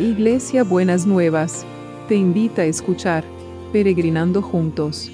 Iglesia 0.00 0.64
Buenas 0.64 1.04
Nuevas, 1.04 1.66
te 2.08 2.14
invita 2.14 2.62
a 2.62 2.64
escuchar 2.64 3.22
Peregrinando 3.70 4.40
Juntos. 4.40 5.10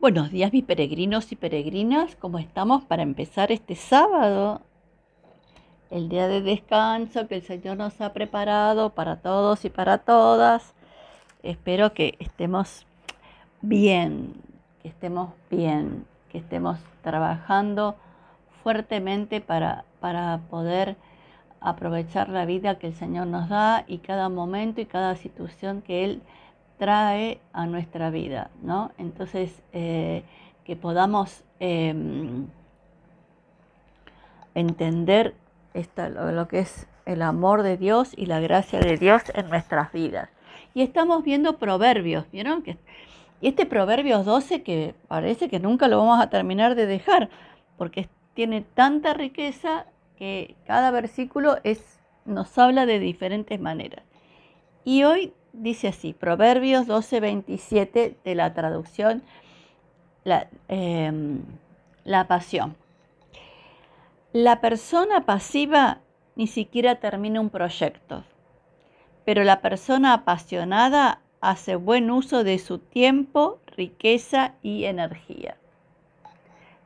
Buenos 0.00 0.32
días 0.32 0.52
mis 0.52 0.64
peregrinos 0.64 1.30
y 1.30 1.36
peregrinas, 1.36 2.16
¿cómo 2.16 2.40
estamos 2.40 2.82
para 2.82 3.04
empezar 3.04 3.52
este 3.52 3.76
sábado? 3.76 4.62
El 5.92 6.08
día 6.08 6.26
de 6.26 6.40
descanso 6.40 7.28
que 7.28 7.36
el 7.36 7.42
Señor 7.42 7.76
nos 7.76 8.00
ha 8.00 8.12
preparado 8.12 8.90
para 8.90 9.14
todos 9.20 9.64
y 9.64 9.70
para 9.70 9.98
todas. 9.98 10.74
Espero 11.44 11.94
que 11.94 12.16
estemos 12.18 12.84
bien, 13.62 14.34
que 14.82 14.88
estemos 14.88 15.30
bien, 15.50 16.06
que 16.30 16.38
estemos 16.38 16.78
trabajando 17.02 17.96
fuertemente 18.62 19.40
para, 19.40 19.84
para 20.00 20.38
poder 20.50 20.96
aprovechar 21.60 22.28
la 22.28 22.46
vida 22.46 22.78
que 22.78 22.88
el 22.88 22.94
Señor 22.94 23.26
nos 23.26 23.48
da 23.48 23.84
y 23.86 23.98
cada 23.98 24.28
momento 24.28 24.80
y 24.80 24.86
cada 24.86 25.16
situación 25.16 25.82
que 25.82 26.04
Él 26.04 26.22
trae 26.78 27.40
a 27.52 27.66
nuestra 27.66 28.10
vida, 28.10 28.50
¿no? 28.62 28.92
Entonces, 28.96 29.62
eh, 29.72 30.22
que 30.64 30.76
podamos 30.76 31.44
em, 31.58 32.46
entender 34.54 35.34
lo, 35.96 36.32
lo, 36.32 36.48
que 36.48 36.60
es 36.60 36.86
el 37.04 37.22
amor 37.22 37.62
de 37.62 37.76
Dios 37.76 38.12
y 38.16 38.26
la 38.26 38.40
gracia 38.40 38.80
de 38.80 38.96
Dios 38.96 39.22
en 39.34 39.50
nuestras 39.50 39.92
vidas. 39.92 40.30
Y 40.72 40.82
estamos 40.82 41.22
viendo 41.22 41.58
proverbios, 41.58 42.24
¿vieron? 42.30 42.62
Que 42.62 42.78
y 43.40 43.48
este 43.48 43.66
Proverbios 43.66 44.24
12 44.24 44.62
que 44.62 44.94
parece 45.08 45.48
que 45.48 45.60
nunca 45.60 45.88
lo 45.88 45.98
vamos 45.98 46.20
a 46.20 46.28
terminar 46.28 46.74
de 46.74 46.86
dejar, 46.86 47.30
porque 47.78 48.08
tiene 48.34 48.62
tanta 48.62 49.14
riqueza 49.14 49.86
que 50.16 50.56
cada 50.66 50.90
versículo 50.90 51.56
es, 51.64 51.98
nos 52.26 52.56
habla 52.58 52.84
de 52.84 52.98
diferentes 52.98 53.58
maneras. 53.58 54.04
Y 54.84 55.04
hoy 55.04 55.32
dice 55.52 55.88
así, 55.88 56.12
Proverbios 56.12 56.86
12, 56.86 57.20
27 57.20 58.16
de 58.22 58.34
la 58.34 58.52
traducción 58.52 59.22
em, 60.68 61.40
la 62.04 62.28
pasión. 62.28 62.76
La 64.32 64.60
persona 64.60 65.24
pasiva 65.24 65.98
ni 66.36 66.46
siquiera 66.46 66.96
termina 66.96 67.40
un 67.40 67.50
proyecto, 67.50 68.22
pero 69.24 69.42
la 69.44 69.60
persona 69.60 70.12
apasionada 70.12 71.20
hace 71.40 71.76
buen 71.76 72.10
uso 72.10 72.44
de 72.44 72.58
su 72.58 72.78
tiempo, 72.78 73.60
riqueza 73.76 74.54
y 74.62 74.84
energía. 74.84 75.56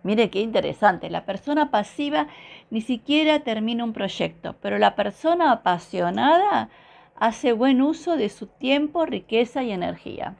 Mire 0.02 0.30
qué 0.30 0.40
interesante, 0.40 1.08
la 1.08 1.24
persona 1.24 1.70
pasiva 1.70 2.28
ni 2.70 2.82
siquiera 2.82 3.40
termina 3.40 3.84
un 3.84 3.94
proyecto, 3.94 4.54
pero 4.60 4.78
la 4.78 4.94
persona 4.94 5.50
apasionada 5.50 6.68
hace 7.16 7.52
buen 7.52 7.80
uso 7.80 8.16
de 8.16 8.28
su 8.28 8.46
tiempo, 8.46 9.06
riqueza 9.06 9.62
y 9.62 9.72
energía. 9.72 10.36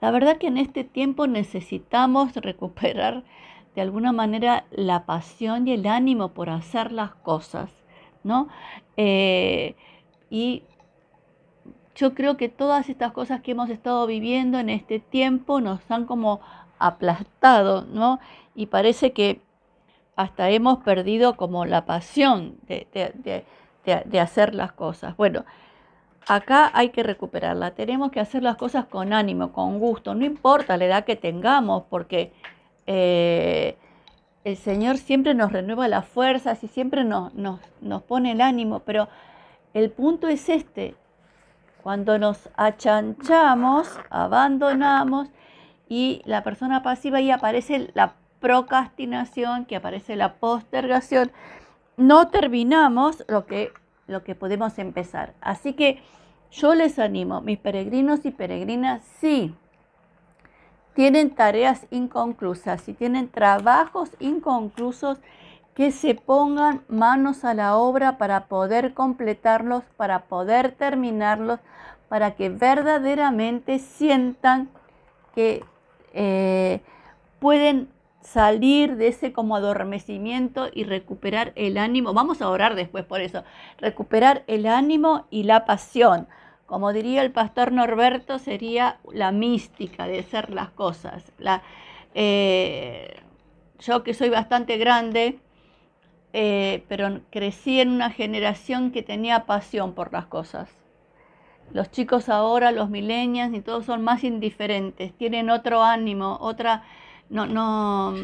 La 0.00 0.10
verdad 0.10 0.36
que 0.36 0.46
en 0.46 0.58
este 0.58 0.84
tiempo 0.84 1.26
necesitamos 1.26 2.34
recuperar 2.36 3.24
de 3.74 3.82
alguna 3.82 4.12
manera 4.12 4.64
la 4.70 5.04
pasión 5.04 5.68
y 5.68 5.72
el 5.72 5.86
ánimo 5.86 6.28
por 6.28 6.48
hacer 6.48 6.92
las 6.92 7.14
cosas, 7.14 7.70
¿no? 8.22 8.48
Eh, 8.96 9.74
y 10.30 10.62
yo 11.96 12.14
creo 12.14 12.36
que 12.36 12.48
todas 12.48 12.88
estas 12.88 13.12
cosas 13.12 13.40
que 13.40 13.52
hemos 13.52 13.70
estado 13.70 14.06
viviendo 14.06 14.58
en 14.58 14.68
este 14.68 15.00
tiempo 15.00 15.60
nos 15.60 15.80
han 15.90 16.04
como 16.04 16.40
aplastado, 16.78 17.86
¿no? 17.90 18.20
Y 18.54 18.66
parece 18.66 19.12
que 19.12 19.40
hasta 20.14 20.50
hemos 20.50 20.78
perdido 20.84 21.36
como 21.36 21.64
la 21.64 21.86
pasión 21.86 22.58
de, 22.68 24.20
hacer 24.20 24.54
las 24.54 24.72
cosas. 24.72 25.16
Bueno, 25.16 25.44
acá 26.26 26.70
hay 26.74 26.90
que 26.90 27.02
recuperarla. 27.02 27.72
Tenemos 27.72 28.10
que 28.10 28.20
hacer 28.20 28.42
las 28.42 28.56
cosas 28.56 28.86
con 28.86 29.14
ánimo, 29.14 29.52
con 29.52 29.78
gusto. 29.78 30.14
No 30.14 30.24
importa 30.24 30.76
la 30.76 30.84
edad 30.84 31.04
que 31.04 31.16
tengamos, 31.16 31.84
porque 31.88 32.32
eh, 32.86 33.76
el 34.44 34.56
Señor 34.56 34.98
siempre 34.98 35.34
nos 35.34 35.50
renueva 35.50 35.88
las 35.88 36.06
fuerzas 36.06 36.62
y 36.62 36.68
siempre 36.68 37.04
nos, 37.04 37.32
nos 37.34 38.02
pone 38.02 38.32
el 38.32 38.42
ánimo. 38.42 38.80
Pero 38.80 39.08
el 39.72 39.90
punto 39.90 40.28
es 40.28 40.48
este, 40.48 40.94
cuando 41.86 42.18
nos 42.18 42.48
achanchamos, 42.56 43.88
abandonamos 44.10 45.28
y 45.88 46.20
la 46.24 46.42
persona 46.42 46.82
pasiva 46.82 47.20
y 47.20 47.30
aparece 47.30 47.92
la 47.94 48.14
procrastinación, 48.40 49.66
que 49.66 49.76
aparece 49.76 50.16
la 50.16 50.34
postergación, 50.34 51.30
no 51.96 52.26
terminamos 52.26 53.24
lo 53.28 53.46
que, 53.46 53.70
lo 54.08 54.24
que 54.24 54.34
podemos 54.34 54.80
empezar. 54.80 55.34
Así 55.40 55.74
que 55.74 56.02
yo 56.50 56.74
les 56.74 56.98
animo, 56.98 57.40
mis 57.40 57.60
peregrinos 57.60 58.26
y 58.26 58.32
peregrinas, 58.32 59.04
sí, 59.20 59.54
tienen 60.94 61.36
tareas 61.36 61.86
inconclusas, 61.92 62.80
si 62.80 62.94
tienen 62.94 63.28
trabajos 63.28 64.10
inconclusos, 64.18 65.20
que 65.76 65.92
se 65.92 66.14
pongan 66.14 66.80
manos 66.88 67.44
a 67.44 67.52
la 67.52 67.76
obra 67.76 68.16
para 68.16 68.46
poder 68.46 68.94
completarlos, 68.94 69.84
para 69.98 70.20
poder 70.24 70.72
terminarlos, 70.72 71.60
para 72.08 72.34
que 72.34 72.48
verdaderamente 72.48 73.78
sientan 73.78 74.70
que 75.34 75.62
eh, 76.14 76.80
pueden 77.40 77.90
salir 78.22 78.96
de 78.96 79.08
ese 79.08 79.34
como 79.34 79.54
adormecimiento 79.54 80.68
y 80.72 80.84
recuperar 80.84 81.52
el 81.56 81.76
ánimo. 81.76 82.14
Vamos 82.14 82.40
a 82.40 82.48
orar 82.48 82.74
después 82.74 83.04
por 83.04 83.20
eso. 83.20 83.44
Recuperar 83.76 84.44
el 84.46 84.64
ánimo 84.64 85.26
y 85.28 85.42
la 85.42 85.66
pasión. 85.66 86.26
Como 86.64 86.94
diría 86.94 87.20
el 87.20 87.32
pastor 87.32 87.70
Norberto, 87.72 88.38
sería 88.38 88.98
la 89.12 89.30
mística 89.30 90.06
de 90.06 90.20
hacer 90.20 90.54
las 90.54 90.70
cosas. 90.70 91.30
Eh, 92.14 93.20
yo 93.78 94.02
que 94.02 94.14
soy 94.14 94.30
bastante 94.30 94.78
grande, 94.78 95.38
eh, 96.38 96.84
pero 96.86 97.22
crecí 97.30 97.80
en 97.80 97.88
una 97.88 98.10
generación 98.10 98.90
que 98.90 99.02
tenía 99.02 99.46
pasión 99.46 99.94
por 99.94 100.12
las 100.12 100.26
cosas. 100.26 100.68
Los 101.72 101.90
chicos 101.90 102.28
ahora, 102.28 102.72
los 102.72 102.90
millennials 102.90 103.54
y 103.54 103.62
todos 103.62 103.86
son 103.86 104.04
más 104.04 104.22
indiferentes, 104.22 105.14
tienen 105.14 105.48
otro 105.48 105.82
ánimo, 105.82 106.36
otra, 106.42 106.82
no, 107.30 107.46
no, 107.46 108.14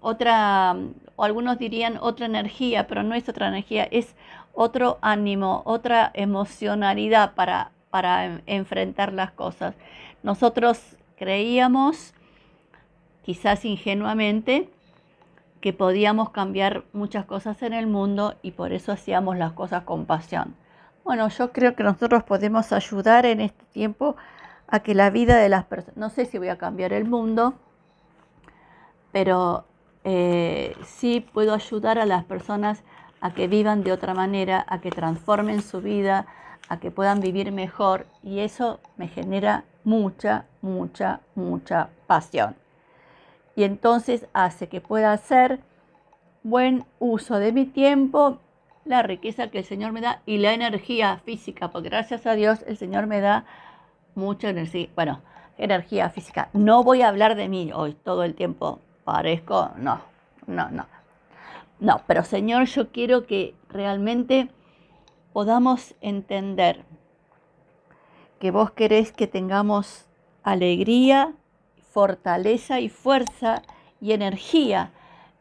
otra, 0.00 0.76
o 1.16 1.24
algunos 1.24 1.58
dirían 1.58 1.98
otra 2.00 2.24
energía, 2.24 2.86
pero 2.86 3.02
no 3.02 3.14
es 3.14 3.28
otra 3.28 3.48
energía, 3.48 3.86
es 3.90 4.16
otro 4.54 4.96
ánimo, 5.02 5.60
otra 5.66 6.10
emocionalidad 6.14 7.34
para, 7.34 7.70
para 7.90 8.40
enfrentar 8.46 9.12
las 9.12 9.32
cosas. 9.32 9.74
Nosotros 10.22 10.96
creíamos, 11.18 12.14
quizás 13.26 13.66
ingenuamente, 13.66 14.70
que 15.66 15.72
podíamos 15.72 16.30
cambiar 16.30 16.84
muchas 16.92 17.24
cosas 17.24 17.60
en 17.64 17.72
el 17.72 17.88
mundo 17.88 18.36
y 18.40 18.52
por 18.52 18.72
eso 18.72 18.92
hacíamos 18.92 19.36
las 19.36 19.50
cosas 19.50 19.82
con 19.82 20.06
pasión. 20.06 20.54
Bueno, 21.02 21.26
yo 21.26 21.50
creo 21.50 21.74
que 21.74 21.82
nosotros 21.82 22.22
podemos 22.22 22.72
ayudar 22.72 23.26
en 23.26 23.40
este 23.40 23.64
tiempo 23.72 24.14
a 24.68 24.78
que 24.78 24.94
la 24.94 25.10
vida 25.10 25.38
de 25.38 25.48
las 25.48 25.64
personas, 25.64 25.96
no 25.96 26.08
sé 26.08 26.24
si 26.24 26.38
voy 26.38 26.50
a 26.50 26.56
cambiar 26.56 26.92
el 26.92 27.04
mundo, 27.04 27.54
pero 29.10 29.64
eh, 30.04 30.76
sí 30.84 31.26
puedo 31.32 31.52
ayudar 31.52 31.98
a 31.98 32.06
las 32.06 32.24
personas 32.24 32.84
a 33.20 33.34
que 33.34 33.48
vivan 33.48 33.82
de 33.82 33.90
otra 33.90 34.14
manera, 34.14 34.64
a 34.68 34.80
que 34.80 34.92
transformen 34.92 35.62
su 35.62 35.80
vida, 35.80 36.26
a 36.68 36.78
que 36.78 36.92
puedan 36.92 37.18
vivir 37.18 37.50
mejor 37.50 38.06
y 38.22 38.38
eso 38.38 38.78
me 38.96 39.08
genera 39.08 39.64
mucha, 39.82 40.44
mucha, 40.62 41.22
mucha 41.34 41.88
pasión 42.06 42.54
y 43.56 43.64
entonces 43.64 44.28
hace 44.34 44.68
que 44.68 44.80
pueda 44.80 45.12
hacer 45.12 45.60
buen 46.42 46.84
uso 47.00 47.38
de 47.38 47.52
mi 47.52 47.64
tiempo, 47.64 48.38
la 48.84 49.02
riqueza 49.02 49.48
que 49.50 49.58
el 49.58 49.64
Señor 49.64 49.90
me 49.92 50.00
da 50.00 50.22
y 50.26 50.38
la 50.38 50.52
energía 50.52 51.20
física, 51.24 51.72
porque 51.72 51.88
gracias 51.88 52.26
a 52.26 52.34
Dios 52.34 52.62
el 52.68 52.76
Señor 52.76 53.06
me 53.06 53.20
da 53.20 53.46
mucha 54.14 54.50
energía, 54.50 54.88
bueno, 54.94 55.22
energía 55.58 56.10
física. 56.10 56.50
No 56.52 56.84
voy 56.84 57.02
a 57.02 57.08
hablar 57.08 57.34
de 57.34 57.48
mí 57.48 57.72
hoy 57.74 57.94
todo 57.94 58.22
el 58.22 58.34
tiempo, 58.34 58.78
parezco, 59.04 59.70
no, 59.78 60.00
no, 60.46 60.70
no. 60.70 60.86
No, 61.80 62.02
pero 62.06 62.24
Señor, 62.24 62.66
yo 62.66 62.92
quiero 62.92 63.26
que 63.26 63.54
realmente 63.68 64.48
podamos 65.32 65.94
entender 66.00 66.84
que 68.38 68.50
vos 68.50 68.70
querés 68.70 69.12
que 69.12 69.26
tengamos 69.26 70.06
alegría, 70.42 71.34
fortaleza 71.96 72.78
y 72.78 72.90
fuerza 72.90 73.62
y 74.02 74.12
energía 74.12 74.90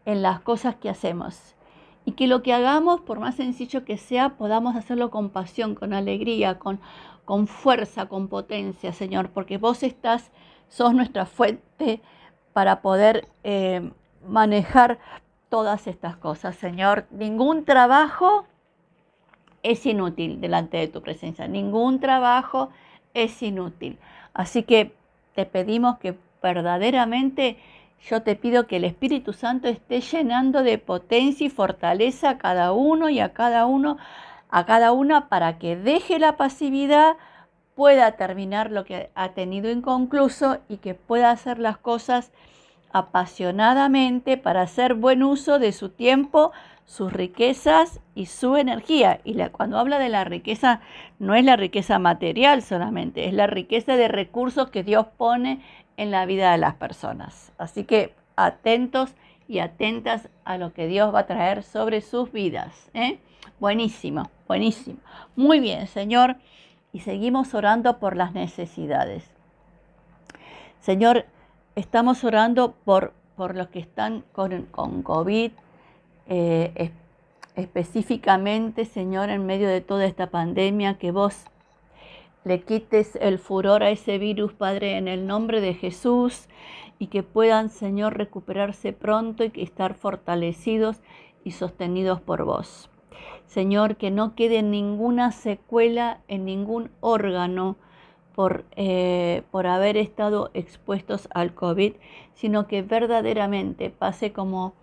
en 0.05 0.21
las 0.21 0.39
cosas 0.39 0.77
que 0.77 0.89
hacemos. 0.89 1.53
Y 2.05 2.13
que 2.13 2.27
lo 2.27 2.43
que 2.43 2.53
hagamos, 2.53 3.01
por 3.01 3.19
más 3.19 3.35
sencillo 3.35 3.83
que 3.83 3.97
sea, 3.97 4.37
podamos 4.37 4.77
hacerlo 4.77 5.11
con 5.11 5.31
pasión, 5.31 5.75
con 5.75 5.91
alegría, 5.91 6.57
con, 6.57 6.79
con 7.25 7.47
fuerza, 7.47 8.05
con 8.05 8.29
potencia, 8.29 8.93
Señor, 8.93 9.31
porque 9.31 9.57
vos 9.57 9.83
estás 9.83 10.31
sos 10.69 10.93
nuestra 10.93 11.25
fuente 11.25 11.99
para 12.53 12.81
poder 12.81 13.27
eh, 13.43 13.91
manejar 14.25 14.97
todas 15.49 15.87
estas 15.87 16.15
cosas, 16.15 16.55
Señor. 16.55 17.05
Ningún 17.11 17.65
trabajo 17.65 18.45
es 19.61 19.85
inútil 19.85 20.39
delante 20.39 20.77
de 20.77 20.87
tu 20.87 21.01
presencia, 21.01 21.49
ningún 21.49 21.99
trabajo 21.99 22.69
es 23.13 23.43
inútil. 23.43 23.99
Así 24.33 24.63
que 24.63 24.95
te 25.33 25.45
pedimos 25.45 25.97
que 25.97 26.17
verdaderamente 26.45 27.57
yo 28.07 28.21
te 28.21 28.35
pido 28.35 28.67
que 28.67 28.75
el 28.75 28.83
Espíritu 28.83 29.33
Santo 29.33 29.67
esté 29.67 30.01
llenando 30.01 30.61
de 30.61 30.77
potencia 30.77 31.47
y 31.47 31.49
fortaleza 31.49 32.29
a 32.29 32.37
cada 32.37 32.71
uno 32.71 33.09
y 33.09 33.19
a 33.19 33.33
cada 33.33 33.65
uno, 33.65 33.97
a 34.49 34.65
cada 34.67 34.91
una 34.91 35.27
para 35.27 35.57
que 35.57 35.75
deje 35.75 36.19
la 36.19 36.37
pasividad, 36.37 37.17
pueda 37.73 38.11
terminar 38.11 38.69
lo 38.69 38.85
que 38.85 39.09
ha 39.15 39.29
tenido 39.29 39.71
inconcluso 39.71 40.59
y 40.69 40.77
que 40.77 40.93
pueda 40.93 41.31
hacer 41.31 41.57
las 41.57 41.77
cosas 41.77 42.31
apasionadamente 42.91 44.37
para 44.37 44.61
hacer 44.61 44.93
buen 44.93 45.23
uso 45.23 45.57
de 45.57 45.71
su 45.71 45.89
tiempo, 45.89 46.51
sus 46.85 47.11
riquezas 47.11 47.99
y 48.13 48.27
su 48.27 48.55
energía. 48.55 49.19
Y 49.23 49.35
cuando 49.49 49.79
habla 49.79 49.97
de 49.97 50.09
la 50.09 50.23
riqueza, 50.23 50.79
no 51.17 51.33
es 51.33 51.43
la 51.43 51.55
riqueza 51.55 51.97
material 51.97 52.61
solamente, 52.61 53.27
es 53.27 53.33
la 53.33 53.47
riqueza 53.47 53.97
de 53.97 54.07
recursos 54.07 54.69
que 54.69 54.83
Dios 54.83 55.07
pone 55.17 55.61
en 55.97 56.11
la 56.11 56.25
vida 56.25 56.51
de 56.51 56.57
las 56.57 56.75
personas. 56.75 57.51
Así 57.57 57.83
que 57.83 58.13
atentos 58.35 59.13
y 59.47 59.59
atentas 59.59 60.29
a 60.43 60.57
lo 60.57 60.73
que 60.73 60.87
Dios 60.87 61.13
va 61.13 61.19
a 61.19 61.27
traer 61.27 61.63
sobre 61.63 62.01
sus 62.01 62.31
vidas. 62.31 62.89
¿eh? 62.93 63.19
Buenísimo, 63.59 64.29
buenísimo. 64.47 64.99
Muy 65.35 65.59
bien, 65.59 65.87
Señor. 65.87 66.37
Y 66.91 67.01
seguimos 67.01 67.53
orando 67.53 67.99
por 67.99 68.15
las 68.15 68.33
necesidades. 68.33 69.29
Señor, 70.79 71.25
estamos 71.75 72.23
orando 72.23 72.73
por, 72.85 73.13
por 73.35 73.55
los 73.55 73.67
que 73.67 73.79
están 73.79 74.23
con, 74.31 74.63
con 74.67 75.03
COVID, 75.03 75.51
eh, 76.27 76.91
específicamente, 77.55 78.85
Señor, 78.85 79.29
en 79.29 79.45
medio 79.45 79.67
de 79.67 79.81
toda 79.81 80.05
esta 80.05 80.27
pandemia, 80.27 80.97
que 80.97 81.11
vos 81.11 81.45
le 82.45 82.61
quites 82.61 83.17
el 83.19 83.39
furor 83.39 83.83
a 83.83 83.89
ese 83.89 84.17
virus, 84.17 84.53
Padre, 84.53 84.97
en 84.97 85.07
el 85.07 85.27
nombre 85.27 85.59
de 85.61 85.73
Jesús, 85.73 86.47
y 86.99 87.07
que 87.07 87.23
puedan, 87.23 87.69
Señor, 87.69 88.17
recuperarse 88.17 88.93
pronto 88.93 89.43
y 89.43 89.51
estar 89.55 89.95
fortalecidos 89.95 91.01
y 91.43 91.51
sostenidos 91.51 92.21
por 92.21 92.45
vos. 92.45 92.89
Señor, 93.47 93.97
que 93.97 94.11
no 94.11 94.35
quede 94.35 94.63
ninguna 94.63 95.31
secuela 95.31 96.21
en 96.27 96.45
ningún 96.45 96.91
órgano 97.01 97.75
por, 98.33 98.65
eh, 98.75 99.43
por 99.51 99.65
haber 99.67 99.97
estado 99.97 100.51
expuestos 100.53 101.27
al 101.33 101.53
COVID, 101.53 101.93
sino 102.33 102.67
que 102.67 102.81
verdaderamente 102.81 103.89
pase 103.89 104.31
como 104.31 104.73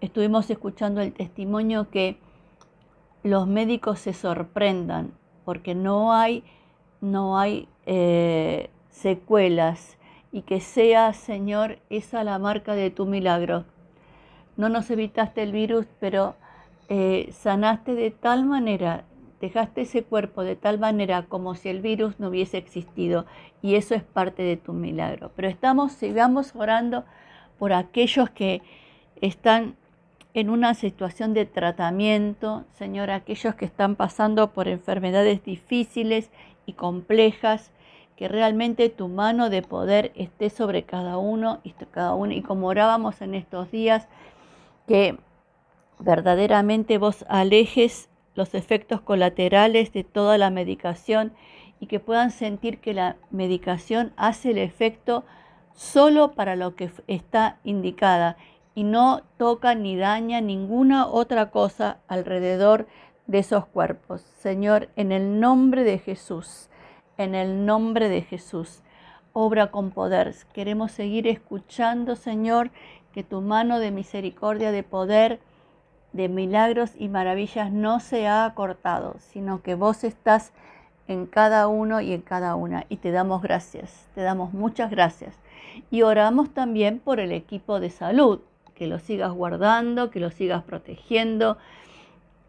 estuvimos 0.00 0.50
escuchando 0.50 1.00
el 1.00 1.12
testimonio 1.12 1.88
que 1.90 2.18
los 3.22 3.46
médicos 3.46 4.00
se 4.00 4.12
sorprendan 4.12 5.12
porque 5.44 5.74
no 5.74 6.12
hay 6.12 6.44
no 7.10 7.38
hay 7.38 7.68
eh, 7.86 8.70
secuelas 8.90 9.96
y 10.32 10.42
que 10.42 10.60
sea, 10.60 11.12
Señor, 11.12 11.78
esa 11.88 12.24
la 12.24 12.38
marca 12.38 12.74
de 12.74 12.90
tu 12.90 13.06
milagro. 13.06 13.64
No 14.56 14.68
nos 14.68 14.90
evitaste 14.90 15.42
el 15.42 15.52
virus, 15.52 15.86
pero 16.00 16.34
eh, 16.88 17.30
sanaste 17.32 17.94
de 17.94 18.10
tal 18.10 18.44
manera, 18.44 19.04
dejaste 19.40 19.82
ese 19.82 20.02
cuerpo 20.02 20.42
de 20.42 20.56
tal 20.56 20.78
manera 20.78 21.22
como 21.28 21.54
si 21.54 21.68
el 21.68 21.80
virus 21.80 22.18
no 22.18 22.28
hubiese 22.28 22.58
existido 22.58 23.26
y 23.62 23.76
eso 23.76 23.94
es 23.94 24.02
parte 24.02 24.42
de 24.42 24.56
tu 24.56 24.72
milagro. 24.72 25.30
Pero 25.36 25.48
estamos, 25.48 25.92
sigamos 25.92 26.54
orando 26.54 27.04
por 27.58 27.72
aquellos 27.72 28.30
que 28.30 28.62
están 29.20 29.76
en 30.34 30.50
una 30.50 30.74
situación 30.74 31.32
de 31.32 31.46
tratamiento, 31.46 32.64
Señor, 32.74 33.10
aquellos 33.10 33.54
que 33.54 33.64
están 33.64 33.96
pasando 33.96 34.52
por 34.52 34.68
enfermedades 34.68 35.42
difíciles 35.42 36.30
y 36.66 36.74
complejas, 36.74 37.72
que 38.16 38.28
realmente 38.28 38.88
tu 38.88 39.08
mano 39.08 39.50
de 39.50 39.62
poder 39.62 40.12
esté 40.14 40.50
sobre 40.50 40.84
cada 40.84 41.18
uno 41.18 41.60
y 41.64 41.72
cada 41.72 42.14
uno. 42.14 42.32
Y 42.32 42.42
como 42.42 42.68
orábamos 42.68 43.20
en 43.22 43.34
estos 43.34 43.70
días, 43.70 44.08
que 44.86 45.18
verdaderamente 45.98 46.98
vos 46.98 47.24
alejes 47.28 48.08
los 48.34 48.54
efectos 48.54 49.00
colaterales 49.00 49.92
de 49.92 50.04
toda 50.04 50.38
la 50.38 50.50
medicación 50.50 51.32
y 51.80 51.86
que 51.86 52.00
puedan 52.00 52.30
sentir 52.30 52.78
que 52.78 52.94
la 52.94 53.16
medicación 53.30 54.12
hace 54.16 54.50
el 54.50 54.58
efecto 54.58 55.24
solo 55.74 56.32
para 56.32 56.56
lo 56.56 56.74
que 56.74 56.90
está 57.06 57.58
indicada 57.64 58.36
y 58.74 58.84
no 58.84 59.22
toca 59.38 59.74
ni 59.74 59.96
daña 59.96 60.40
ninguna 60.40 61.06
otra 61.06 61.50
cosa 61.50 61.98
alrededor 62.08 62.86
de 63.26 63.38
esos 63.38 63.66
cuerpos. 63.66 64.22
Señor, 64.38 64.88
en 64.96 65.12
el 65.12 65.40
nombre 65.40 65.84
de 65.84 65.98
Jesús, 65.98 66.68
en 67.18 67.34
el 67.34 67.66
nombre 67.66 68.08
de 68.08 68.22
Jesús, 68.22 68.82
obra 69.32 69.70
con 69.70 69.90
poder. 69.90 70.34
Queremos 70.52 70.92
seguir 70.92 71.26
escuchando, 71.26 72.16
Señor, 72.16 72.70
que 73.12 73.22
tu 73.22 73.40
mano 73.40 73.78
de 73.80 73.90
misericordia, 73.90 74.72
de 74.72 74.82
poder, 74.82 75.40
de 76.12 76.28
milagros 76.28 76.92
y 76.98 77.08
maravillas 77.08 77.70
no 77.70 78.00
se 78.00 78.26
ha 78.26 78.52
cortado, 78.54 79.16
sino 79.18 79.62
que 79.62 79.74
vos 79.74 80.04
estás 80.04 80.52
en 81.08 81.26
cada 81.26 81.68
uno 81.68 82.00
y 82.00 82.12
en 82.12 82.22
cada 82.22 82.54
una. 82.54 82.86
Y 82.88 82.96
te 82.96 83.10
damos 83.10 83.42
gracias, 83.42 84.08
te 84.14 84.22
damos 84.22 84.52
muchas 84.52 84.90
gracias. 84.90 85.38
Y 85.90 86.02
oramos 86.02 86.54
también 86.54 86.98
por 86.98 87.20
el 87.20 87.32
equipo 87.32 87.80
de 87.80 87.90
salud, 87.90 88.40
que 88.74 88.86
lo 88.86 88.98
sigas 88.98 89.32
guardando, 89.32 90.10
que 90.10 90.20
lo 90.20 90.30
sigas 90.30 90.62
protegiendo, 90.62 91.58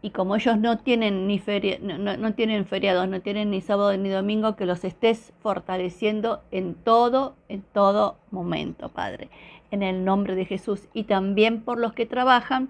y 0.00 0.10
como 0.10 0.36
ellos 0.36 0.58
no 0.58 0.78
tienen 0.78 1.26
ni 1.26 1.42
no, 1.80 2.34
tienen 2.34 2.66
feriados, 2.66 3.08
no 3.08 3.20
tienen 3.20 3.50
ni 3.50 3.60
sábado 3.60 3.96
ni 3.96 4.08
domingo, 4.08 4.54
que 4.54 4.64
los 4.64 4.84
estés 4.84 5.32
fortaleciendo 5.40 6.42
en 6.52 6.74
todo, 6.74 7.34
en 7.48 7.62
todo 7.62 8.16
momento, 8.30 8.90
Padre, 8.90 9.28
en 9.72 9.82
el 9.82 10.04
nombre 10.04 10.36
de 10.36 10.44
Jesús. 10.44 10.88
Y 10.94 11.04
también 11.04 11.62
por 11.62 11.80
los 11.80 11.94
que 11.94 12.06
trabajan, 12.06 12.68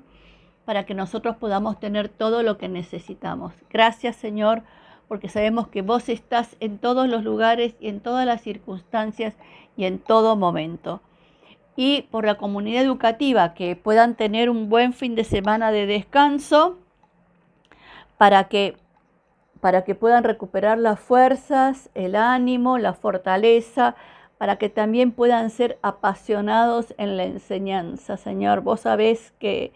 para 0.65 0.87
que 0.87 0.95
nosotros 0.95 1.37
podamos 1.37 1.79
tener 1.79 2.09
todo 2.09 2.43
lo 2.43 2.57
que 2.57 2.69
necesitamos. 2.69 3.53
Gracias, 3.71 4.17
Señor, 4.17 4.63
porque 5.07 5.29
sabemos 5.29 5.69
que 5.69 5.83
vos 5.83 6.09
estás 6.09 6.57
en 6.61 6.79
todos 6.79 7.09
los 7.09 7.25
lugares 7.25 7.75
y 7.79 7.89
en 7.89 8.01
todas 8.01 8.27
las 8.27 8.41
circunstancias 8.41 9.35
y 9.77 9.85
en 9.85 9.99
todo 9.99 10.35
momento. 10.35 11.03
Y 11.77 12.03
por 12.11 12.25
la 12.25 12.37
comunidad 12.37 12.83
educativa, 12.83 13.55
que 13.55 13.77
puedan 13.77 14.15
tener 14.15 14.51
un 14.51 14.69
buen 14.69 14.93
fin 14.95 15.15
de 15.15 15.25
semana 15.25 15.71
de 15.71 15.87
descanso 15.87 16.79
para 18.19 18.45
que, 18.45 18.77
para 19.61 19.85
que 19.85 19.95
puedan 19.95 20.25
recuperar 20.25 20.79
las 20.79 21.01
fuerzas, 21.01 21.89
el 21.95 22.17
ánimo, 22.17 22.79
la 22.79 22.93
fortaleza, 22.93 23.95
para 24.39 24.57
que 24.57 24.69
también 24.69 25.13
puedan 25.13 25.51
ser 25.51 25.79
apasionados 25.83 26.95
en 26.97 27.17
la 27.17 27.25
enseñanza, 27.25 28.17
Señor. 28.17 28.61
Vos 28.61 28.81
sabés 28.81 29.33
que 29.39 29.73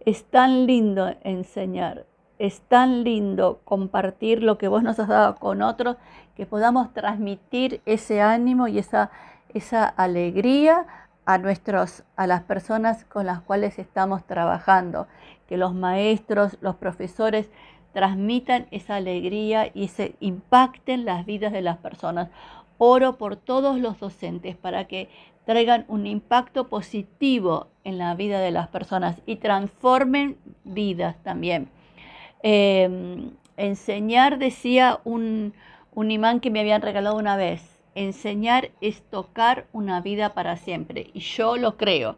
es 0.00 0.24
tan 0.24 0.66
lindo 0.66 1.14
enseñar, 1.22 2.06
es 2.38 2.60
tan 2.62 3.04
lindo 3.04 3.60
compartir 3.64 4.42
lo 4.42 4.58
que 4.58 4.68
vos 4.68 4.82
nos 4.82 4.98
has 4.98 5.08
dado 5.08 5.36
con 5.36 5.62
otros, 5.62 5.96
que 6.34 6.46
podamos 6.46 6.92
transmitir 6.92 7.82
ese 7.86 8.20
ánimo 8.20 8.66
y 8.66 8.78
esa, 8.78 9.10
esa 9.52 9.84
alegría 9.84 10.86
a, 11.24 11.38
nuestros, 11.38 12.02
a 12.16 12.26
las 12.26 12.42
personas 12.42 13.04
con 13.04 13.26
las 13.26 13.40
cuales 13.42 13.78
estamos 13.78 14.24
trabajando, 14.24 15.06
que 15.46 15.56
los 15.56 15.74
maestros, 15.74 16.56
los 16.60 16.76
profesores 16.76 17.50
transmitan 17.92 18.66
esa 18.70 18.96
alegría 18.96 19.70
y 19.74 19.88
se 19.88 20.14
impacten 20.20 21.04
las 21.04 21.26
vidas 21.26 21.52
de 21.52 21.62
las 21.62 21.78
personas. 21.78 22.28
Oro 22.78 23.18
por 23.18 23.36
todos 23.36 23.78
los 23.78 23.98
docentes 23.98 24.56
para 24.56 24.86
que 24.86 25.08
traigan 25.44 25.84
un 25.88 26.06
impacto 26.06 26.68
positivo 26.68 27.68
en 27.84 27.98
la 27.98 28.14
vida 28.14 28.40
de 28.40 28.52
las 28.52 28.68
personas 28.68 29.20
y 29.26 29.36
transformen 29.36 30.36
vidas 30.64 31.16
también. 31.22 31.68
Em, 32.42 33.32
enseñar, 33.56 34.38
decía 34.38 35.00
un, 35.04 35.52
un 35.92 36.10
imán 36.10 36.40
que 36.40 36.50
me 36.50 36.60
habían 36.60 36.82
regalado 36.82 37.16
una 37.16 37.36
vez, 37.36 37.80
enseñar 37.94 38.70
es 38.80 39.02
tocar 39.02 39.66
una 39.72 40.00
vida 40.00 40.32
para 40.34 40.56
siempre. 40.56 41.10
Y 41.12 41.20
yo 41.20 41.56
lo 41.56 41.76
creo, 41.76 42.16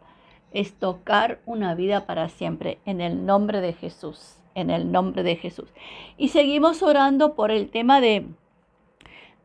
es 0.51 0.73
tocar 0.73 1.39
una 1.45 1.75
vida 1.75 2.05
para 2.05 2.29
siempre 2.29 2.77
en 2.85 3.01
el 3.01 3.25
nombre 3.25 3.59
de 3.59 3.73
Jesús 3.73 4.37
en 4.55 4.69
el 4.69 4.91
nombre 4.91 5.23
de 5.23 5.35
Jesús. 5.35 5.69
Y 6.17 6.29
seguimos 6.29 6.83
orando 6.83 7.33
por 7.35 7.51
el 7.51 7.69
tema 7.69 8.01
de, 8.01 8.25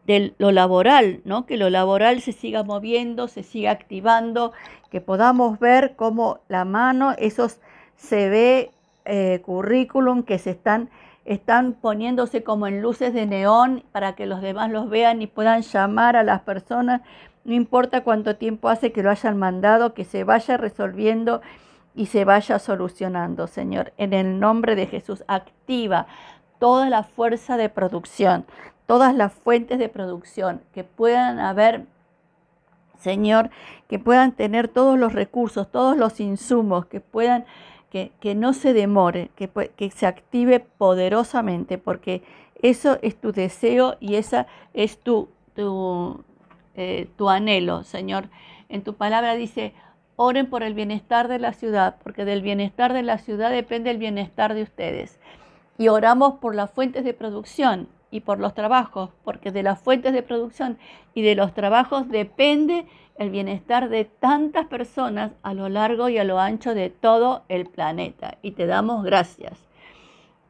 de 0.07 0.35
lo 0.39 0.53
laboral, 0.53 1.21
¿no? 1.25 1.47
Que 1.47 1.57
lo 1.57 1.71
laboral 1.71 2.21
se 2.21 2.33
siga 2.33 2.63
moviendo, 2.63 3.29
se 3.29 3.43
siga 3.43 3.71
activando, 3.71 4.53
que 4.91 5.01
podamos 5.01 5.59
ver 5.59 5.95
cómo 5.97 6.41
la 6.49 6.65
mano, 6.65 7.15
esos 7.19 7.61
CV 7.97 8.71
eh, 9.05 9.41
currículum 9.45 10.23
que 10.23 10.39
se 10.39 10.51
están, 10.51 10.91
están 11.25 11.73
poniéndose 11.75 12.43
como 12.43 12.67
en 12.67 12.83
luces 12.83 13.13
de 13.13 13.27
neón 13.27 13.83
para 13.93 14.15
que 14.15 14.27
los 14.27 14.41
demás 14.41 14.71
los 14.71 14.89
vean 14.89 15.21
y 15.23 15.27
puedan 15.27 15.63
llamar 15.63 16.17
a 16.17 16.23
las 16.23 16.41
personas 16.43 17.03
No 17.45 17.55
importa 17.55 18.03
cuánto 18.03 18.37
tiempo 18.37 18.69
hace 18.69 18.93
que 18.93 19.03
lo 19.03 19.11
hayan 19.11 19.39
mandado, 19.39 19.95
que 19.95 20.05
se 20.05 20.25
vaya 20.25 20.57
resolviendo 20.59 21.41
y 21.99 22.07
se 22.07 22.25
vaya 22.25 22.61
solucionando, 22.61 23.49
Señor. 23.49 23.93
En 23.97 24.13
el 24.13 24.39
nombre 24.39 24.77
de 24.77 24.87
Jesús, 24.87 25.25
activa 25.27 26.07
toda 26.61 26.89
la 26.89 27.03
fuerza 27.03 27.57
de 27.57 27.69
producción, 27.69 28.47
todas 28.87 29.17
las 29.17 29.33
fuentes 29.33 29.81
de 29.81 29.89
producción 29.89 30.63
que 30.73 30.85
puedan 30.85 31.41
haber, 31.41 31.87
Señor, 33.01 33.51
que 33.89 33.99
puedan 33.99 34.31
tener 34.31 34.69
todos 34.69 34.97
los 34.97 35.13
recursos, 35.13 35.73
todos 35.73 35.97
los 35.97 36.21
insumos, 36.21 36.87
que 36.87 37.01
puedan, 37.01 37.45
que, 37.91 38.13
no 38.37 38.53
se 38.53 38.75
demore, 38.75 39.33
que, 39.35 39.49
que 39.49 39.91
se 39.91 40.07
active 40.07 40.61
poderosamente, 40.61 41.79
porque 41.79 42.23
eso 42.63 42.99
es 43.03 43.21
tu 43.21 43.33
deseo 43.33 43.97
y 43.99 44.15
esa 44.15 44.47
es 44.73 45.01
tu, 45.01 45.31
tu, 45.57 46.23
eh, 46.77 47.09
tu 47.17 47.29
anhelo, 47.29 47.83
Señor. 47.83 48.29
En 48.69 48.83
tu 48.83 48.95
palabra 48.95 49.35
dice, 49.35 49.75
oren 50.21 50.51
por 50.51 50.65
el 50.65 50.75
bienestar 50.75 51.29
de 51.29 51.39
la 51.39 51.53
ciudad, 51.53 51.95
porque 52.03 52.25
del 52.25 52.43
bienestar 52.43 52.93
de 52.93 53.05
la 53.05 53.19
ciudad 53.19 53.53
depende 53.53 53.91
el 53.93 53.99
bienestar 53.99 54.53
de 54.53 54.65
ustedes. 54.65 55.21
Y 55.79 55.87
oramos 55.89 56.41
por 56.41 56.57
las 56.57 56.73
fuentes 56.73 57.05
de 57.05 57.15
producción 57.15 57.89
y 58.11 58.21
por 58.21 58.41
los 58.41 58.53
trabajos, 58.53 59.11
porque 59.23 59.53
de 59.53 59.63
las 59.63 59.81
fuentes 59.81 60.13
de 60.13 60.25
producción 60.25 60.77
y 61.15 61.23
de 61.23 61.37
los 61.37 61.55
trabajos 61.55 62.09
depende 62.09 62.87
el 63.17 63.31
bienestar 63.31 63.91
de 63.91 64.07
tantas 64.07 64.67
personas 64.67 65.31
a 65.43 65.55
lo 65.55 65.69
largo 65.69 66.09
y 66.09 66.19
a 66.19 66.25
lo 66.25 66.41
ancho 66.41 66.75
de 66.75 66.91
todo 66.91 67.45
el 67.49 67.67
planeta. 67.67 68.39
Y 68.43 68.53
te 68.53 68.67
damos 68.67 69.05
gracias. 69.05 69.57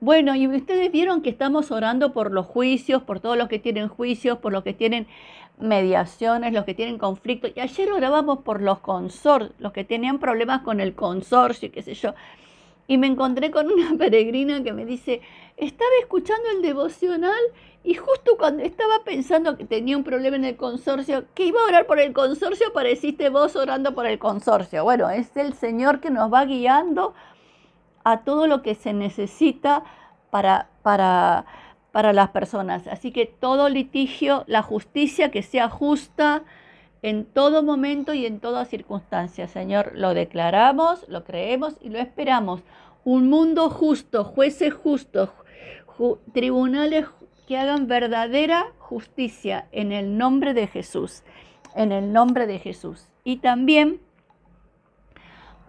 Bueno, 0.00 0.34
y 0.34 0.48
ustedes 0.48 0.90
vieron 0.90 1.20
que 1.20 1.28
estamos 1.28 1.70
orando 1.70 2.14
por 2.14 2.32
los 2.32 2.46
juicios, 2.46 3.02
por 3.02 3.20
todos 3.20 3.36
los 3.36 3.48
que 3.48 3.58
tienen 3.58 3.88
juicios, 3.88 4.38
por 4.38 4.52
los 4.52 4.64
que 4.64 4.72
tienen 4.72 5.06
mediaciones, 5.60 6.52
los 6.52 6.64
que 6.64 6.74
tienen 6.74 6.98
conflictos. 6.98 7.52
Y 7.54 7.60
ayer 7.60 7.92
orábamos 7.92 8.40
por 8.40 8.60
los 8.62 8.78
consorcios, 8.80 9.54
los 9.58 9.72
que 9.72 9.84
tenían 9.84 10.18
problemas 10.18 10.62
con 10.62 10.80
el 10.80 10.94
consorcio, 10.94 11.70
qué 11.72 11.82
sé 11.82 11.94
yo. 11.94 12.14
Y 12.86 12.98
me 12.98 13.06
encontré 13.06 13.50
con 13.50 13.70
una 13.70 13.94
peregrina 13.98 14.62
que 14.62 14.72
me 14.72 14.84
dice, 14.84 15.20
estaba 15.56 15.90
escuchando 16.00 16.48
el 16.50 16.62
devocional 16.62 17.40
y 17.84 17.94
justo 17.94 18.36
cuando 18.38 18.62
estaba 18.62 19.04
pensando 19.04 19.56
que 19.56 19.64
tenía 19.64 19.96
un 19.96 20.04
problema 20.04 20.36
en 20.36 20.44
el 20.44 20.56
consorcio, 20.56 21.24
que 21.34 21.46
iba 21.46 21.60
a 21.60 21.64
orar 21.64 21.86
por 21.86 21.98
el 22.00 22.12
consorcio, 22.12 22.72
pareciste 22.72 23.28
vos 23.28 23.56
orando 23.56 23.94
por 23.94 24.06
el 24.06 24.18
consorcio. 24.18 24.84
Bueno, 24.84 25.08
es 25.10 25.36
el 25.36 25.54
Señor 25.54 26.00
que 26.00 26.10
nos 26.10 26.32
va 26.32 26.44
guiando 26.44 27.14
a 28.04 28.24
todo 28.24 28.46
lo 28.46 28.62
que 28.62 28.74
se 28.74 28.92
necesita 28.92 29.84
para, 30.30 30.68
para, 30.82 31.46
para 31.92 32.12
las 32.12 32.30
personas. 32.30 32.86
Así 32.86 33.12
que 33.12 33.26
todo 33.26 33.68
litigio, 33.68 34.44
la 34.46 34.62
justicia 34.62 35.30
que 35.30 35.42
sea 35.42 35.68
justa 35.68 36.42
en 37.02 37.24
todo 37.24 37.62
momento 37.62 38.14
y 38.14 38.26
en 38.26 38.40
toda 38.40 38.64
circunstancia. 38.64 39.48
Señor, 39.48 39.92
lo 39.94 40.14
declaramos, 40.14 41.06
lo 41.08 41.24
creemos 41.24 41.74
y 41.80 41.90
lo 41.90 41.98
esperamos. 41.98 42.62
Un 43.04 43.28
mundo 43.30 43.70
justo, 43.70 44.24
jueces 44.24 44.74
justos, 44.74 45.30
tribunales 46.32 47.06
que 47.46 47.56
hagan 47.56 47.86
verdadera 47.86 48.66
justicia 48.78 49.66
en 49.72 49.92
el 49.92 50.18
nombre 50.18 50.54
de 50.54 50.66
Jesús, 50.66 51.22
en 51.74 51.92
el 51.92 52.12
nombre 52.12 52.46
de 52.46 52.58
Jesús. 52.58 53.08
Y 53.24 53.38
también 53.38 54.00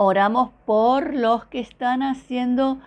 Oramos 0.01 0.51
por 0.65 1.13
los 1.13 1.43
que 1.47 1.59
están 1.59 2.03
haciendo 2.03 2.77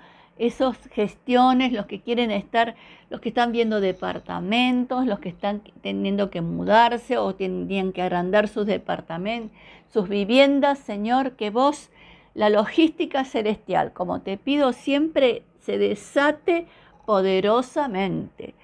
esas 0.47 0.77
gestiones, 0.89 1.73
los 1.73 1.87
que 1.87 2.01
quieren 2.01 2.33
estar, 2.33 2.75
los 3.11 3.21
que 3.21 3.29
están 3.29 3.53
viendo 3.53 3.81
departamentos, 3.81 5.07
los 5.07 5.21
que 5.21 5.29
están 5.29 5.63
teniendo 5.83 6.31
que 6.31 6.41
mudarse 6.41 7.17
o 7.17 7.35
tienen 7.37 7.93
que 7.93 8.03
agrandar 8.03 8.49
sus 8.49 8.67
departamentos, 8.67 9.57
sus 9.89 10.09
viviendas, 10.09 10.81
Señor, 10.81 11.33
que 11.33 11.51
vos, 11.51 11.91
la 12.35 12.51
logística 12.51 13.25
celestial, 13.25 13.93
como 13.93 14.23
te 14.23 14.37
pido 14.37 14.73
siempre, 14.73 15.45
se 15.61 15.79
desate 15.79 16.67
poderosamente, 17.07 18.55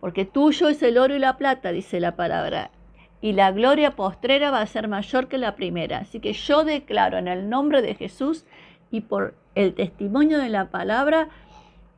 porque 0.00 0.24
tuyo 0.24 0.68
es 0.68 0.82
el 0.82 0.98
oro 0.98 1.14
y 1.14 1.20
la 1.20 1.36
plata, 1.36 1.70
dice 1.70 2.00
la 2.00 2.16
palabra, 2.16 2.72
y 3.20 3.32
la 3.32 3.52
gloria 3.52 3.94
postrera 3.94 4.50
va 4.50 4.60
a 4.60 4.66
ser 4.66 4.88
mayor 4.88 5.28
que 5.28 5.38
la 5.38 5.54
primera. 5.54 5.98
Así 5.98 6.18
que 6.18 6.32
yo 6.32 6.64
declaro 6.64 7.18
en 7.18 7.28
el 7.28 7.48
nombre 7.48 7.82
de 7.82 7.94
Jesús 7.94 8.44
y 8.90 9.02
por 9.02 9.34
el 9.54 9.74
testimonio 9.74 10.38
de 10.38 10.48
la 10.48 10.70
palabra 10.70 11.28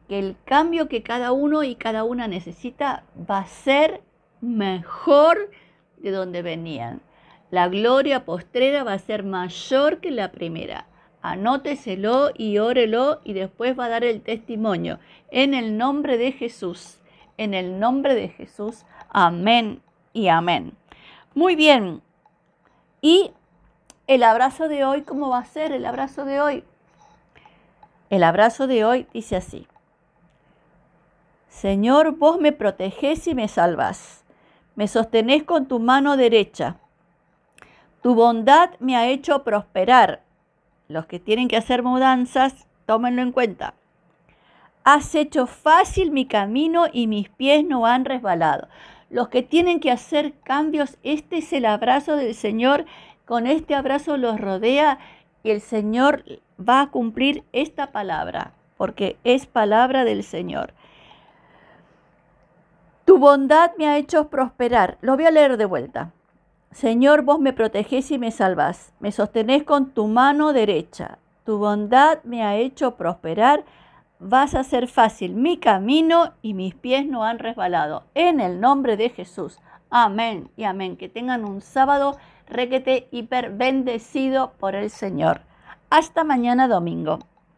que 0.08 0.18
el 0.18 0.36
cambio 0.44 0.88
que 0.88 1.02
cada 1.02 1.32
uno 1.32 1.62
y 1.62 1.76
cada 1.76 2.04
una 2.04 2.26
necesita 2.26 3.04
va 3.30 3.38
a 3.38 3.46
ser 3.46 4.00
mejor 4.40 5.50
de 5.98 6.10
donde 6.10 6.42
venían. 6.42 7.00
La 7.50 7.68
gloria 7.68 8.24
postrera 8.24 8.84
va 8.84 8.94
a 8.94 8.98
ser 8.98 9.24
mayor 9.24 9.98
que 9.98 10.10
la 10.10 10.32
primera. 10.32 10.86
Anóteselo 11.22 12.30
y 12.36 12.58
órelo 12.58 13.20
y 13.24 13.34
después 13.34 13.78
va 13.78 13.84
a 13.86 13.88
dar 13.88 14.04
el 14.04 14.22
testimonio. 14.22 14.98
En 15.30 15.54
el 15.54 15.76
nombre 15.76 16.16
de 16.16 16.32
Jesús. 16.32 17.00
En 17.36 17.54
el 17.54 17.78
nombre 17.78 18.14
de 18.14 18.28
Jesús. 18.28 18.84
Amén 19.10 19.82
y 20.12 20.28
amén. 20.28 20.72
Muy 21.34 21.56
bien. 21.56 22.02
Y 23.00 23.32
el 24.06 24.22
abrazo 24.22 24.68
de 24.68 24.84
hoy, 24.84 25.02
¿cómo 25.02 25.28
va 25.28 25.38
a 25.38 25.44
ser 25.44 25.72
el 25.72 25.86
abrazo 25.86 26.24
de 26.24 26.40
hoy? 26.40 26.64
El 28.10 28.22
abrazo 28.22 28.66
de 28.66 28.84
hoy 28.84 29.06
dice 29.14 29.36
así. 29.36 29.66
Señor, 31.48 32.16
vos 32.18 32.38
me 32.38 32.52
protegés 32.52 33.26
y 33.26 33.34
me 33.34 33.48
salvás. 33.48 34.24
Me 34.74 34.86
sostenés 34.86 35.44
con 35.44 35.66
tu 35.66 35.80
mano 35.80 36.18
derecha. 36.18 36.76
Tu 38.02 38.14
bondad 38.14 38.70
me 38.78 38.96
ha 38.96 39.08
hecho 39.08 39.42
prosperar. 39.42 40.22
Los 40.88 41.06
que 41.06 41.18
tienen 41.18 41.48
que 41.48 41.56
hacer 41.56 41.82
mudanzas, 41.82 42.66
tómenlo 42.84 43.22
en 43.22 43.32
cuenta. 43.32 43.72
Has 44.84 45.14
hecho 45.14 45.46
fácil 45.46 46.10
mi 46.10 46.26
camino 46.26 46.84
y 46.92 47.06
mis 47.06 47.30
pies 47.30 47.64
no 47.64 47.86
han 47.86 48.04
resbalado 48.04 48.68
los 49.10 49.28
que 49.28 49.42
tienen 49.42 49.80
que 49.80 49.90
hacer 49.90 50.34
cambios, 50.44 50.96
este 51.02 51.38
es 51.38 51.52
el 51.52 51.66
abrazo 51.66 52.16
del 52.16 52.34
Señor, 52.34 52.86
con 53.26 53.46
este 53.46 53.74
abrazo 53.74 54.16
los 54.16 54.40
rodea 54.40 54.98
y 55.42 55.50
el 55.50 55.60
Señor 55.60 56.24
va 56.58 56.80
a 56.80 56.90
cumplir 56.90 57.44
esta 57.52 57.92
palabra, 57.92 58.52
porque 58.76 59.16
es 59.24 59.46
palabra 59.46 60.04
del 60.04 60.22
Señor. 60.22 60.74
Tu 63.04 63.18
bondad 63.18 63.72
me 63.76 63.88
ha 63.88 63.98
hecho 63.98 64.28
prosperar. 64.28 64.98
Lo 65.00 65.16
voy 65.16 65.26
a 65.26 65.30
leer 65.30 65.56
de 65.56 65.64
vuelta. 65.64 66.12
Señor, 66.70 67.22
vos 67.22 67.40
me 67.40 67.52
protegés 67.52 68.10
y 68.10 68.18
me 68.18 68.30
salvás. 68.30 68.92
Me 69.00 69.10
sostenés 69.10 69.64
con 69.64 69.90
tu 69.90 70.06
mano 70.06 70.52
derecha. 70.52 71.18
Tu 71.44 71.58
bondad 71.58 72.22
me 72.24 72.44
ha 72.44 72.56
hecho 72.56 72.96
prosperar 72.96 73.64
vas 74.20 74.54
a 74.54 74.60
hacer 74.60 74.86
fácil 74.86 75.34
mi 75.34 75.56
camino 75.56 76.34
y 76.42 76.54
mis 76.54 76.74
pies 76.74 77.06
no 77.06 77.24
han 77.24 77.38
resbalado. 77.38 78.04
En 78.14 78.40
el 78.40 78.60
nombre 78.60 78.96
de 78.96 79.08
Jesús. 79.08 79.58
Amén 79.88 80.50
y 80.56 80.64
amén. 80.64 80.96
Que 80.96 81.08
tengan 81.08 81.44
un 81.44 81.62
sábado 81.62 82.16
requete 82.50 83.08
hiper 83.10 83.50
bendecido 83.52 84.52
por 84.58 84.74
el 84.74 84.90
Señor. 84.90 85.42
Hasta 85.88 86.24
mañana 86.24 86.68
domingo. 86.68 87.18